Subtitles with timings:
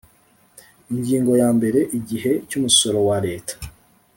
[0.93, 3.53] Ingingo ya mbere Igihe cy umusorowa leta